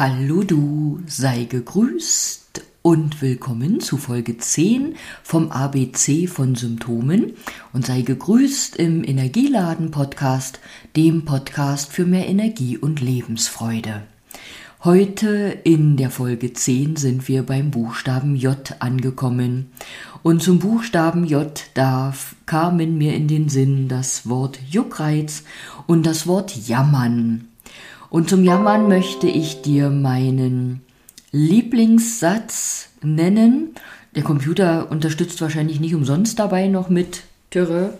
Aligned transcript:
Hallo 0.00 0.44
du, 0.44 1.00
sei 1.06 1.44
gegrüßt 1.44 2.62
und 2.80 3.20
willkommen 3.20 3.80
zu 3.80 3.98
Folge 3.98 4.38
10 4.38 4.94
vom 5.22 5.50
ABC 5.50 6.26
von 6.26 6.54
Symptomen 6.54 7.34
und 7.74 7.84
sei 7.84 8.00
gegrüßt 8.00 8.76
im 8.76 9.04
Energieladen 9.04 9.90
Podcast, 9.90 10.58
dem 10.96 11.26
Podcast 11.26 11.92
für 11.92 12.06
mehr 12.06 12.26
Energie 12.28 12.78
und 12.78 13.02
Lebensfreude. 13.02 14.04
Heute 14.84 15.58
in 15.64 15.98
der 15.98 16.08
Folge 16.08 16.54
10 16.54 16.96
sind 16.96 17.28
wir 17.28 17.42
beim 17.42 17.70
Buchstaben 17.70 18.36
J 18.36 18.56
angekommen. 18.78 19.70
Und 20.22 20.42
zum 20.42 20.60
Buchstaben 20.60 21.26
J, 21.26 21.62
da 21.74 22.14
kamen 22.46 22.96
mir 22.96 23.12
in 23.12 23.28
den 23.28 23.50
Sinn 23.50 23.88
das 23.88 24.26
Wort 24.26 24.60
Juckreiz 24.66 25.44
und 25.86 26.06
das 26.06 26.26
Wort 26.26 26.56
Jammern. 26.66 27.49
Und 28.10 28.28
zum 28.28 28.42
Jammern 28.42 28.88
möchte 28.88 29.28
ich 29.28 29.62
dir 29.62 29.88
meinen 29.88 30.82
Lieblingssatz 31.30 32.88
nennen. 33.02 33.76
Der 34.16 34.24
Computer 34.24 34.90
unterstützt 34.90 35.40
wahrscheinlich 35.40 35.78
nicht 35.78 35.94
umsonst 35.94 36.38
dabei 36.40 36.66
noch 36.66 36.88
mit 36.88 37.22
Türe. 37.50 37.96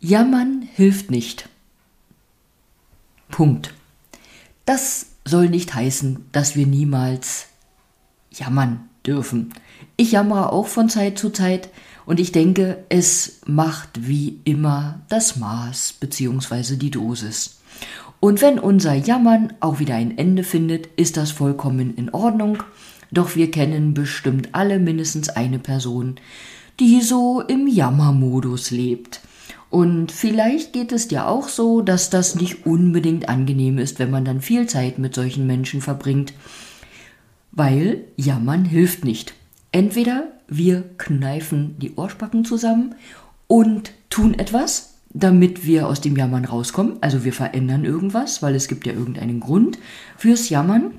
Jammern 0.00 0.68
hilft 0.74 1.10
nicht. 1.10 1.48
Punkt. 3.30 3.72
Das 4.64 5.06
soll 5.24 5.48
nicht 5.48 5.72
heißen, 5.72 6.26
dass 6.32 6.56
wir 6.56 6.66
niemals 6.66 7.46
jammern 8.32 8.88
dürfen. 9.06 9.52
Ich 9.96 10.12
jammere 10.12 10.52
auch 10.52 10.66
von 10.66 10.88
Zeit 10.88 11.16
zu 11.16 11.30
Zeit 11.30 11.68
und 12.06 12.18
ich 12.18 12.32
denke, 12.32 12.84
es 12.88 13.40
macht 13.46 14.08
wie 14.08 14.40
immer 14.44 15.00
das 15.08 15.36
Maß 15.36 15.94
bzw. 16.00 16.76
die 16.76 16.90
Dosis. 16.90 17.60
Und 18.20 18.42
wenn 18.42 18.58
unser 18.58 18.94
Jammern 18.94 19.54
auch 19.60 19.78
wieder 19.78 19.94
ein 19.94 20.18
Ende 20.18 20.44
findet, 20.44 20.88
ist 20.96 21.16
das 21.16 21.30
vollkommen 21.30 21.94
in 21.96 22.10
Ordnung. 22.10 22.62
Doch 23.10 23.34
wir 23.34 23.50
kennen 23.50 23.94
bestimmt 23.94 24.50
alle 24.52 24.78
mindestens 24.78 25.30
eine 25.30 25.58
Person, 25.58 26.16
die 26.78 27.00
so 27.00 27.40
im 27.40 27.66
Jammermodus 27.66 28.70
lebt. 28.70 29.20
Und 29.70 30.12
vielleicht 30.12 30.72
geht 30.72 30.92
es 30.92 31.08
dir 31.08 31.28
auch 31.28 31.48
so, 31.48 31.80
dass 31.80 32.10
das 32.10 32.34
nicht 32.34 32.66
unbedingt 32.66 33.28
angenehm 33.28 33.78
ist, 33.78 33.98
wenn 33.98 34.10
man 34.10 34.24
dann 34.24 34.40
viel 34.40 34.66
Zeit 34.66 34.98
mit 34.98 35.14
solchen 35.14 35.46
Menschen 35.46 35.80
verbringt, 35.80 36.34
weil 37.52 38.04
Jammern 38.16 38.64
hilft 38.64 39.04
nicht. 39.04 39.34
Entweder 39.72 40.32
wir 40.48 40.82
kneifen 40.98 41.76
die 41.78 41.94
Ohrspacken 41.94 42.44
zusammen 42.44 42.96
und 43.46 43.92
tun 44.10 44.34
etwas, 44.34 44.89
damit 45.12 45.66
wir 45.66 45.88
aus 45.88 46.00
dem 46.00 46.16
Jammern 46.16 46.44
rauskommen. 46.44 46.98
Also 47.00 47.24
wir 47.24 47.32
verändern 47.32 47.84
irgendwas, 47.84 48.42
weil 48.42 48.54
es 48.54 48.68
gibt 48.68 48.86
ja 48.86 48.92
irgendeinen 48.92 49.40
Grund 49.40 49.78
fürs 50.16 50.48
Jammern. 50.48 50.92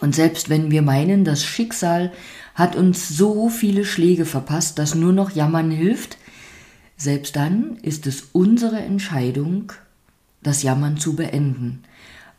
Und 0.00 0.14
selbst 0.14 0.48
wenn 0.48 0.70
wir 0.70 0.82
meinen, 0.82 1.24
das 1.24 1.44
Schicksal 1.44 2.12
hat 2.54 2.76
uns 2.76 3.08
so 3.08 3.48
viele 3.48 3.84
Schläge 3.84 4.24
verpasst, 4.24 4.78
dass 4.78 4.94
nur 4.94 5.12
noch 5.12 5.30
Jammern 5.30 5.70
hilft, 5.70 6.18
selbst 6.96 7.36
dann 7.36 7.76
ist 7.82 8.06
es 8.06 8.28
unsere 8.32 8.80
Entscheidung, 8.80 9.72
das 10.42 10.62
Jammern 10.62 10.98
zu 10.98 11.14
beenden. 11.14 11.84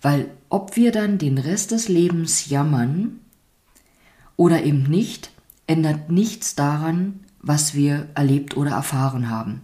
Weil 0.01 0.29
ob 0.49 0.75
wir 0.75 0.91
dann 0.91 1.17
den 1.17 1.37
Rest 1.37 1.71
des 1.71 1.87
Lebens 1.87 2.49
jammern 2.49 3.19
oder 4.35 4.63
eben 4.63 4.83
nicht, 4.83 5.31
ändert 5.67 6.09
nichts 6.09 6.55
daran, 6.55 7.21
was 7.41 7.73
wir 7.73 8.07
erlebt 8.15 8.57
oder 8.57 8.71
erfahren 8.71 9.29
haben. 9.29 9.61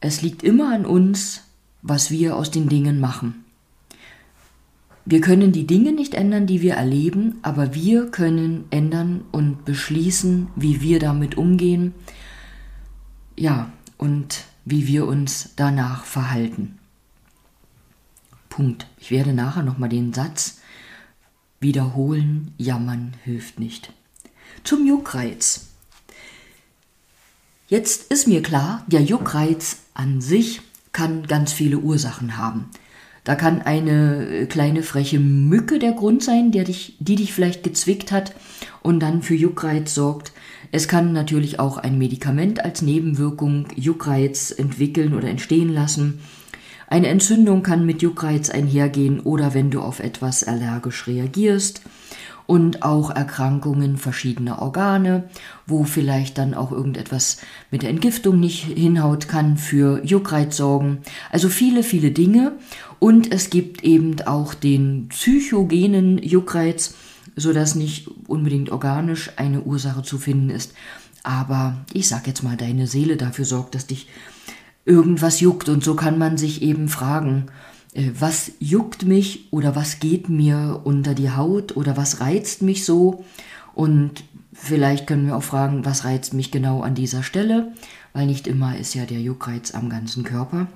Es 0.00 0.22
liegt 0.22 0.42
immer 0.42 0.72
an 0.74 0.86
uns, 0.86 1.42
was 1.82 2.10
wir 2.10 2.36
aus 2.36 2.50
den 2.50 2.68
Dingen 2.68 3.00
machen. 3.00 3.44
Wir 5.04 5.20
können 5.20 5.52
die 5.52 5.66
Dinge 5.66 5.92
nicht 5.92 6.14
ändern, 6.14 6.46
die 6.46 6.60
wir 6.60 6.74
erleben, 6.74 7.38
aber 7.42 7.74
wir 7.74 8.10
können 8.10 8.66
ändern 8.70 9.24
und 9.32 9.64
beschließen, 9.64 10.48
wie 10.54 10.82
wir 10.82 10.98
damit 10.98 11.38
umgehen, 11.38 11.94
ja, 13.34 13.72
und 13.96 14.44
wie 14.64 14.86
wir 14.86 15.06
uns 15.06 15.50
danach 15.56 16.04
verhalten. 16.04 16.78
Punkt. 18.50 18.86
Ich 18.98 19.10
werde 19.10 19.32
nachher 19.32 19.62
nochmal 19.62 19.88
den 19.88 20.12
Satz 20.12 20.58
wiederholen, 21.60 22.52
jammern 22.58 23.14
hilft 23.24 23.58
nicht. 23.58 23.92
Zum 24.64 24.86
Juckreiz. 24.86 25.68
Jetzt 27.68 28.10
ist 28.10 28.26
mir 28.26 28.42
klar, 28.42 28.84
der 28.88 29.02
Juckreiz 29.02 29.78
an 29.98 30.20
sich 30.20 30.60
kann 30.92 31.26
ganz 31.26 31.52
viele 31.52 31.78
Ursachen 31.78 32.38
haben. 32.38 32.70
Da 33.24 33.34
kann 33.34 33.60
eine 33.60 34.26
äh, 34.26 34.46
kleine 34.46 34.82
freche 34.82 35.20
Mücke 35.20 35.78
der 35.78 35.92
Grund 35.92 36.22
sein, 36.22 36.50
der 36.50 36.64
dich, 36.64 36.96
die 36.98 37.16
dich 37.16 37.34
vielleicht 37.34 37.62
gezwickt 37.62 38.10
hat 38.10 38.34
und 38.82 39.00
dann 39.00 39.22
für 39.22 39.34
Juckreiz 39.34 39.94
sorgt. 39.94 40.32
Es 40.72 40.88
kann 40.88 41.12
natürlich 41.12 41.60
auch 41.60 41.76
ein 41.76 41.98
Medikament 41.98 42.64
als 42.64 42.80
Nebenwirkung 42.80 43.66
Juckreiz 43.74 44.50
entwickeln 44.50 45.14
oder 45.14 45.28
entstehen 45.28 45.68
lassen. 45.68 46.20
Eine 46.88 47.08
Entzündung 47.08 47.62
kann 47.62 47.84
mit 47.84 48.00
Juckreiz 48.00 48.48
einhergehen 48.48 49.20
oder 49.20 49.52
wenn 49.52 49.70
du 49.70 49.80
auf 49.80 50.00
etwas 50.00 50.42
allergisch 50.42 51.06
reagierst 51.06 51.82
und 52.46 52.82
auch 52.82 53.10
Erkrankungen 53.10 53.98
verschiedener 53.98 54.62
Organe, 54.62 55.28
wo 55.66 55.84
vielleicht 55.84 56.38
dann 56.38 56.54
auch 56.54 56.72
irgendetwas 56.72 57.42
mit 57.70 57.82
der 57.82 57.90
Entgiftung 57.90 58.40
nicht 58.40 58.64
hinhaut 58.64 59.28
kann, 59.28 59.58
für 59.58 60.02
Juckreiz 60.02 60.56
sorgen. 60.56 61.02
Also 61.30 61.50
viele, 61.50 61.82
viele 61.82 62.10
Dinge. 62.10 62.52
Und 62.98 63.30
es 63.32 63.50
gibt 63.50 63.84
eben 63.84 64.22
auch 64.22 64.54
den 64.54 65.08
psychogenen 65.10 66.16
Juckreiz, 66.22 66.94
sodass 67.36 67.74
nicht 67.74 68.08
unbedingt 68.26 68.70
organisch 68.70 69.30
eine 69.36 69.60
Ursache 69.60 70.02
zu 70.02 70.16
finden 70.16 70.48
ist. 70.48 70.72
Aber 71.22 71.84
ich 71.92 72.08
sag 72.08 72.26
jetzt 72.26 72.42
mal, 72.42 72.56
deine 72.56 72.86
Seele 72.86 73.18
dafür 73.18 73.44
sorgt, 73.44 73.74
dass 73.74 73.86
dich 73.86 74.06
irgendwas 74.88 75.40
juckt. 75.40 75.68
Und 75.68 75.84
so 75.84 75.94
kann 75.94 76.18
man 76.18 76.36
sich 76.38 76.62
eben 76.62 76.88
fragen, 76.88 77.46
äh, 77.94 78.10
was 78.18 78.52
juckt 78.58 79.04
mich 79.04 79.52
oder 79.52 79.76
was 79.76 80.00
geht 80.00 80.28
mir 80.28 80.80
unter 80.84 81.14
die 81.14 81.30
Haut 81.30 81.76
oder 81.76 81.96
was 81.96 82.20
reizt 82.20 82.62
mich 82.62 82.84
so. 82.84 83.24
Und 83.74 84.24
vielleicht 84.52 85.06
können 85.06 85.26
wir 85.26 85.36
auch 85.36 85.42
fragen, 85.42 85.84
was 85.84 86.04
reizt 86.04 86.34
mich 86.34 86.50
genau 86.50 86.82
an 86.82 86.94
dieser 86.94 87.22
Stelle, 87.22 87.72
weil 88.12 88.26
nicht 88.26 88.46
immer 88.46 88.76
ist 88.76 88.94
ja 88.94 89.04
der 89.04 89.20
Juckreiz 89.20 89.74
am 89.74 89.88
ganzen 89.88 90.24
Körper. 90.24 90.66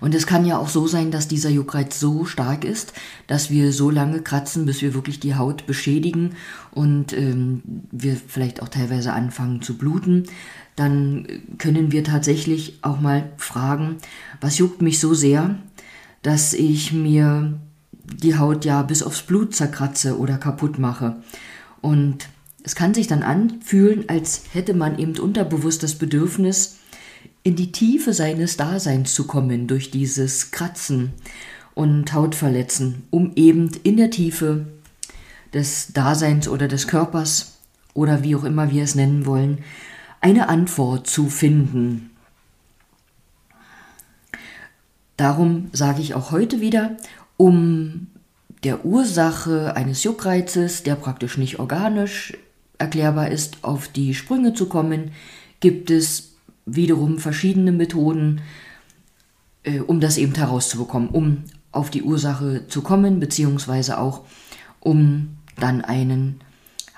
Und 0.00 0.14
es 0.14 0.26
kann 0.26 0.44
ja 0.44 0.58
auch 0.58 0.68
so 0.68 0.86
sein, 0.86 1.10
dass 1.10 1.28
dieser 1.28 1.50
Juckreiz 1.50 1.98
so 1.98 2.24
stark 2.24 2.64
ist, 2.64 2.92
dass 3.26 3.50
wir 3.50 3.72
so 3.72 3.90
lange 3.90 4.22
kratzen, 4.22 4.66
bis 4.66 4.82
wir 4.82 4.94
wirklich 4.94 5.20
die 5.20 5.34
Haut 5.34 5.66
beschädigen 5.66 6.34
und 6.70 7.12
ähm, 7.12 7.62
wir 7.90 8.16
vielleicht 8.16 8.62
auch 8.62 8.68
teilweise 8.68 9.12
anfangen 9.12 9.62
zu 9.62 9.76
bluten. 9.76 10.24
Dann 10.76 11.26
können 11.58 11.90
wir 11.90 12.04
tatsächlich 12.04 12.78
auch 12.82 13.00
mal 13.00 13.32
fragen, 13.36 13.96
was 14.40 14.58
juckt 14.58 14.82
mich 14.82 15.00
so 15.00 15.14
sehr, 15.14 15.56
dass 16.22 16.52
ich 16.52 16.92
mir 16.92 17.58
die 18.04 18.38
Haut 18.38 18.64
ja 18.64 18.82
bis 18.82 19.02
aufs 19.02 19.22
Blut 19.22 19.54
zerkratze 19.54 20.18
oder 20.18 20.38
kaputt 20.38 20.78
mache. 20.78 21.16
Und 21.80 22.28
es 22.62 22.74
kann 22.74 22.94
sich 22.94 23.06
dann 23.06 23.22
anfühlen, 23.22 24.04
als 24.08 24.42
hätte 24.52 24.74
man 24.74 24.98
eben 24.98 25.18
unterbewusst 25.18 25.82
das 25.82 25.94
Bedürfnis, 25.94 26.78
in 27.42 27.56
die 27.56 27.72
Tiefe 27.72 28.12
seines 28.12 28.56
Daseins 28.56 29.14
zu 29.14 29.26
kommen 29.26 29.66
durch 29.66 29.90
dieses 29.90 30.50
Kratzen 30.50 31.12
und 31.74 32.12
Hautverletzen, 32.12 33.04
um 33.10 33.32
eben 33.36 33.70
in 33.84 33.96
der 33.96 34.10
Tiefe 34.10 34.66
des 35.54 35.92
Daseins 35.92 36.48
oder 36.48 36.68
des 36.68 36.88
Körpers 36.88 37.58
oder 37.94 38.22
wie 38.22 38.36
auch 38.36 38.44
immer 38.44 38.70
wir 38.70 38.82
es 38.82 38.94
nennen 38.94 39.26
wollen, 39.26 39.58
eine 40.20 40.48
Antwort 40.48 41.06
zu 41.06 41.28
finden. 41.28 42.10
Darum 45.16 45.68
sage 45.72 46.00
ich 46.00 46.14
auch 46.14 46.30
heute 46.30 46.60
wieder, 46.60 46.96
um 47.36 48.08
der 48.64 48.84
Ursache 48.84 49.74
eines 49.76 50.04
Juckreizes, 50.04 50.82
der 50.82 50.96
praktisch 50.96 51.38
nicht 51.38 51.58
organisch 51.58 52.36
erklärbar 52.78 53.30
ist, 53.30 53.58
auf 53.62 53.88
die 53.88 54.14
Sprünge 54.14 54.54
zu 54.54 54.66
kommen, 54.66 55.12
gibt 55.60 55.90
es 55.90 56.27
wiederum 56.74 57.18
verschiedene 57.18 57.72
Methoden, 57.72 58.40
äh, 59.62 59.80
um 59.80 60.00
das 60.00 60.18
eben 60.18 60.34
herauszubekommen, 60.34 61.08
um 61.08 61.44
auf 61.72 61.90
die 61.90 62.02
Ursache 62.02 62.66
zu 62.68 62.82
kommen, 62.82 63.20
beziehungsweise 63.20 63.98
auch 63.98 64.24
um 64.80 65.36
dann 65.56 65.82
einen 65.82 66.40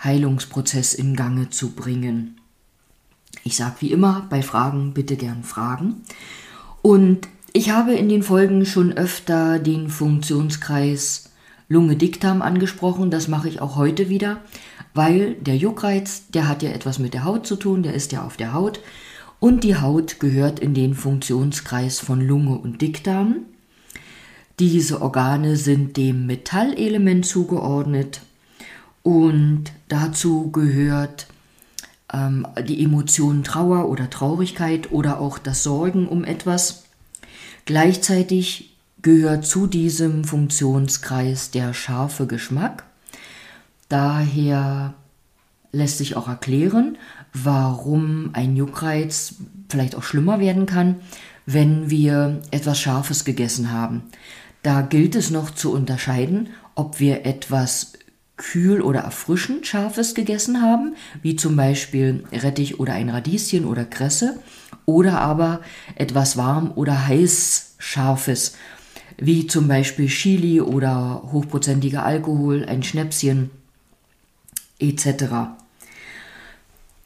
Heilungsprozess 0.03 0.95
in 0.95 1.17
Gange 1.17 1.51
zu 1.51 1.73
bringen. 1.73 2.41
Ich 3.45 3.57
sage 3.57 3.77
wie 3.81 3.93
immer 3.93 4.27
bei 4.31 4.43
Fragen 4.43 4.93
bitte 4.93 5.17
gern 5.17 5.45
Fragen. 5.45 6.03
Und 6.83 7.29
ich 7.53 7.71
habe 7.71 7.95
in 7.95 8.09
den 8.09 8.23
Folgen 8.23 8.65
schon 8.65 8.93
öfter 8.93 9.59
den 9.59 9.89
Funktionskreis 9.89 11.31
Lunge-Dickdarm 11.69 12.43
angesprochen. 12.43 13.11
Das 13.11 13.29
mache 13.29 13.49
ich 13.49 13.61
auch 13.61 13.77
heute 13.77 14.09
wieder, 14.09 14.39
weil 14.95 15.35
der 15.35 15.57
Juckreiz, 15.57 16.29
der 16.29 16.49
hat 16.49 16.63
ja 16.63 16.71
etwas 16.71 16.99
mit 16.99 17.15
der 17.15 17.25
Haut 17.25 17.47
zu 17.47 17.57
tun, 17.57 17.83
der 17.83 17.95
ist 17.95 18.13
ja 18.13 18.25
auf 18.25 18.37
der 18.37 18.53
Haut. 18.53 18.81
Und 19.41 19.65
die 19.65 19.77
Haut 19.77 20.21
gehört 20.21 20.61
in 20.61 20.75
den 20.75 20.95
Funktionskreis 20.95 21.99
von 21.99 22.21
Lunge 22.21 22.59
und 22.59 22.83
Dickdarm. 22.83 23.37
Diese 24.59 25.01
Organe 25.01 25.57
sind 25.57 25.97
dem 25.97 26.27
Metallelement 26.27 27.25
zugeordnet 27.25 28.21
und 29.03 29.65
dazu 29.89 30.51
gehört 30.51 31.27
ähm, 32.13 32.47
die 32.69 32.85
Emotion 32.85 33.43
Trauer 33.43 33.89
oder 33.89 34.11
Traurigkeit 34.11 34.93
oder 34.93 35.19
auch 35.19 35.39
das 35.39 35.63
Sorgen 35.63 36.07
um 36.07 36.25
etwas. 36.25 36.85
Gleichzeitig 37.65 38.77
gehört 39.01 39.47
zu 39.47 39.67
diesem 39.67 40.25
Funktionskreis 40.25 41.51
der 41.51 41.73
scharfe 41.73 42.27
Geschmack. 42.27 42.85
Daher 43.89 44.93
lässt 45.73 45.99
sich 45.99 46.17
auch 46.17 46.29
erklären, 46.29 46.99
warum 47.33 48.31
ein 48.33 48.57
Juckreiz 48.57 49.37
vielleicht 49.69 49.95
auch 49.95 50.03
schlimmer 50.03 50.41
werden 50.41 50.67
kann, 50.67 50.97
wenn 51.47 51.91
wir 51.91 52.43
etwas 52.51 52.81
Scharfes 52.81 53.25
gegessen 53.25 53.73
haben. 53.73 54.03
Da 54.63 54.83
gilt 54.83 55.15
es 55.15 55.31
noch 55.31 55.51
zu 55.51 55.73
unterscheiden, 55.73 56.49
ob 56.75 57.01
wir 57.01 57.25
etwas 57.25 57.93
kühl 58.37 58.81
oder 58.81 59.01
erfrischend 59.01 59.67
Scharfes 59.67 60.15
gegessen 60.15 60.63
haben, 60.63 60.95
wie 61.23 61.37
zum 61.37 61.57
Beispiel 61.57 62.25
Rettich 62.33 62.81
oder 62.81 62.95
ein 62.95 63.11
Radieschen 63.11 63.65
oder 63.65 63.85
Kresse, 63.85 64.41
oder 64.87 65.21
aber 65.21 65.61
etwas 65.95 66.37
warm 66.37 66.73
oder 66.75 67.07
heiß 67.07 67.75
Scharfes, 67.79 68.57
wie 69.19 69.47
zum 69.47 69.69
Beispiel 69.69 70.09
Chili 70.09 70.61
oder 70.61 71.23
hochprozentiger 71.31 72.05
Alkohol, 72.05 72.65
ein 72.65 72.83
Schnäpschen 72.83 73.51
etc. 74.79 75.60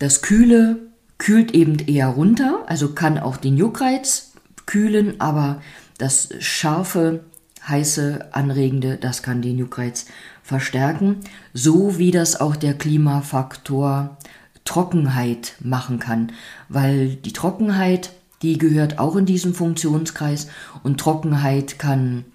Das 0.04 0.20
Kühle 0.20 0.80
kühlt 1.16 1.54
eben 1.54 1.78
eher 1.78 2.08
runter, 2.08 2.64
also 2.66 2.92
kann 2.92 3.18
auch 3.18 3.38
den 3.38 3.56
Juckreiz 3.56 4.32
kühlen, 4.66 5.18
aber 5.18 5.62
das 5.96 6.28
scharfe, 6.40 7.24
heiße, 7.66 8.28
anregende, 8.32 8.98
das 8.98 9.22
kann 9.22 9.40
den 9.40 9.56
Juckreiz 9.56 10.04
verstärken, 10.42 11.20
so 11.54 11.96
wie 11.96 12.10
das 12.10 12.38
auch 12.38 12.54
der 12.54 12.74
Klimafaktor 12.74 14.18
Trockenheit 14.66 15.54
machen 15.60 16.00
kann, 16.00 16.32
weil 16.68 17.16
die 17.16 17.32
Trockenheit, 17.32 18.12
die 18.42 18.58
gehört 18.58 18.98
auch 18.98 19.16
in 19.16 19.24
diesen 19.24 19.54
Funktionskreis 19.54 20.48
und 20.82 21.00
Trockenheit 21.00 21.78
kann 21.78 22.26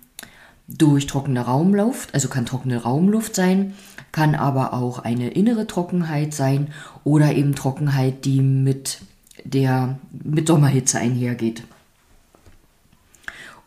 durch 0.77 1.07
trockene 1.07 1.42
Raumluft, 1.42 2.13
also 2.13 2.27
kann 2.27 2.45
trockene 2.45 2.81
Raumluft 2.83 3.36
sein, 3.36 3.74
kann 4.12 4.36
aber 4.36 4.74
auch 4.74 5.00
eine 5.00 5.30
innere 5.31 5.68
Trockenheit 5.68 6.33
sein 6.33 6.68
oder 7.04 7.33
eben 7.33 7.56
Trockenheit, 7.56 8.25
die 8.25 8.42
mit 8.42 9.00
der 9.44 10.00
mit 10.12 10.48
Sommerhitze 10.48 11.00
einhergeht. 11.00 11.63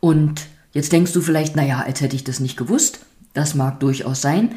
Und 0.01 0.43
jetzt 0.73 0.93
denkst 0.93 1.13
du 1.13 1.21
vielleicht, 1.21 1.57
naja, 1.57 1.83
als 1.87 2.01
hätte 2.01 2.17
ich 2.17 2.25
das 2.25 2.41
nicht 2.41 2.57
gewusst. 2.57 3.01
Das 3.35 3.55
mag 3.55 3.81
durchaus 3.81 4.21
sein. 4.21 4.57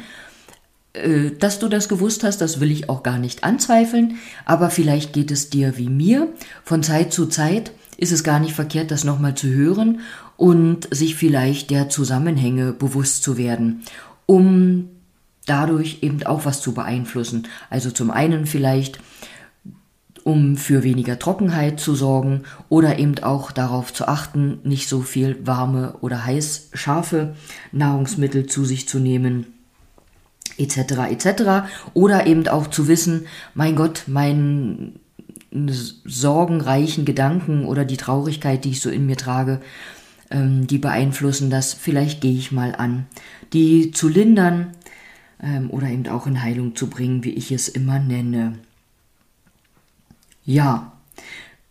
Äh, 0.92 1.30
dass 1.38 1.58
du 1.58 1.68
das 1.68 1.88
gewusst 1.88 2.24
hast, 2.24 2.40
das 2.40 2.60
will 2.60 2.70
ich 2.70 2.88
auch 2.88 3.02
gar 3.02 3.18
nicht 3.18 3.44
anzweifeln, 3.44 4.18
aber 4.44 4.70
vielleicht 4.70 5.12
geht 5.12 5.30
es 5.30 5.50
dir 5.50 5.76
wie 5.76 5.88
mir. 5.88 6.28
Von 6.64 6.82
Zeit 6.82 7.12
zu 7.12 7.26
Zeit 7.26 7.70
ist 7.96 8.12
es 8.12 8.24
gar 8.24 8.40
nicht 8.40 8.54
verkehrt, 8.54 8.90
das 8.90 9.04
nochmal 9.04 9.34
zu 9.34 9.48
hören 9.48 10.00
und 10.36 10.88
sich 10.94 11.14
vielleicht 11.14 11.70
der 11.70 11.88
Zusammenhänge 11.88 12.72
bewusst 12.72 13.22
zu 13.22 13.36
werden, 13.36 13.82
um 14.26 14.88
dadurch 15.46 15.98
eben 16.02 16.22
auch 16.24 16.44
was 16.44 16.60
zu 16.60 16.74
beeinflussen. 16.74 17.46
Also 17.70 17.90
zum 17.90 18.10
einen 18.10 18.46
vielleicht, 18.46 18.98
um 20.24 20.56
für 20.56 20.82
weniger 20.82 21.18
Trockenheit 21.18 21.78
zu 21.78 21.94
sorgen 21.94 22.42
oder 22.68 22.98
eben 22.98 23.18
auch 23.22 23.52
darauf 23.52 23.92
zu 23.92 24.08
achten, 24.08 24.58
nicht 24.64 24.88
so 24.88 25.02
viel 25.02 25.46
warme 25.46 25.94
oder 26.00 26.24
heiß 26.24 26.70
scharfe 26.74 27.36
Nahrungsmittel 27.72 28.46
zu 28.46 28.64
sich 28.64 28.88
zu 28.88 28.98
nehmen 28.98 29.46
etc. 30.58 30.78
etc. 31.10 31.42
Oder 31.94 32.26
eben 32.26 32.48
auch 32.48 32.66
zu 32.66 32.88
wissen, 32.88 33.26
mein 33.54 33.76
Gott, 33.76 34.04
meinen 34.06 34.98
sorgenreichen 36.04 37.04
Gedanken 37.04 37.64
oder 37.64 37.84
die 37.84 37.96
Traurigkeit, 37.96 38.64
die 38.64 38.70
ich 38.70 38.80
so 38.80 38.90
in 38.90 39.06
mir 39.06 39.16
trage, 39.16 39.60
ähm, 40.30 40.66
die 40.66 40.78
beeinflussen 40.78 41.50
das. 41.50 41.74
Vielleicht 41.74 42.20
gehe 42.20 42.36
ich 42.36 42.52
mal 42.52 42.74
an, 42.74 43.06
die 43.52 43.90
zu 43.90 44.08
lindern 44.08 44.72
ähm, 45.42 45.70
oder 45.70 45.88
eben 45.88 46.06
auch 46.08 46.26
in 46.26 46.42
Heilung 46.42 46.76
zu 46.76 46.88
bringen, 46.88 47.24
wie 47.24 47.32
ich 47.32 47.52
es 47.52 47.68
immer 47.68 47.98
nenne. 47.98 48.58
Ja, 50.44 50.92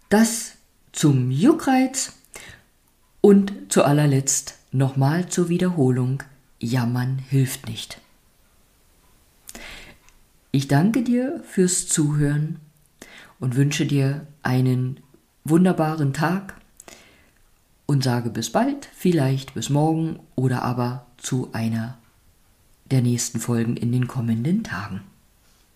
das 0.10 0.54
zum 0.92 1.32
Juckreiz 1.32 2.14
und 3.22 3.54
zu 3.70 3.84
allerletzt 3.84 4.60
nochmal 4.72 5.28
zur 5.30 5.50
Wiederholung. 5.50 6.24
Jammern 6.60 7.20
hilft 7.30 7.68
nicht. 7.68 8.00
Ich 10.52 10.68
danke 10.68 11.04
dir 11.04 11.44
fürs 11.46 11.88
Zuhören 11.88 12.60
und 13.40 13.56
wünsche 13.56 13.86
dir 13.86 14.28
einen 14.44 15.00
wunderbaren 15.44 16.14
Tag 16.14 16.56
und 17.86 18.04
sage 18.04 18.30
bis 18.30 18.52
bald, 18.52 18.90
vielleicht 18.94 19.54
bis 19.54 19.70
morgen 19.70 20.20
oder 20.36 20.64
aber 20.64 21.06
zu 21.18 21.50
einer 21.54 21.98
der 22.92 23.02
nächsten 23.02 23.40
Folgen 23.40 23.78
in 23.78 23.92
den 23.92 24.08
kommenden 24.08 24.64
Tagen. 24.64 25.02